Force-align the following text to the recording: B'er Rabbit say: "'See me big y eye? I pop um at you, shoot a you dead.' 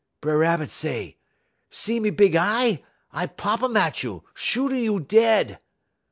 B'er 0.19 0.35
Rabbit 0.39 0.71
say: 0.71 1.19
"'See 1.69 1.99
me 1.99 2.09
big 2.09 2.33
y 2.33 2.41
eye? 2.43 2.83
I 3.11 3.27
pop 3.27 3.61
um 3.61 3.77
at 3.77 4.01
you, 4.01 4.23
shoot 4.33 4.71
a 4.71 4.79
you 4.81 4.99
dead.' 4.99 5.59